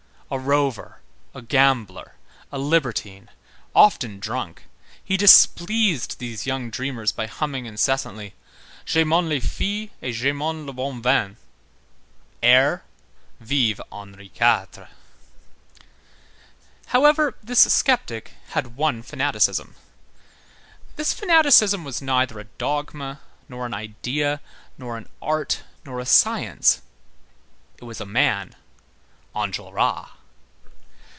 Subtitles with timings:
[0.33, 1.01] A rover,
[1.35, 2.13] a gambler,
[2.53, 3.29] a libertine,
[3.75, 4.63] often drunk,
[5.03, 8.33] he displeased these young dreamers by humming incessantly:
[8.85, 11.35] "J'aimons les filles, et j'aimons le bon vin."
[12.41, 12.85] Air:
[13.41, 14.87] Vive Henri IV.
[16.85, 19.75] However, this sceptic had one fanaticism.
[20.95, 24.39] This fanaticism was neither a dogma, nor an idea,
[24.77, 26.81] nor an art, nor a science;
[27.79, 28.55] it was a man:
[29.35, 30.07] Enjolras.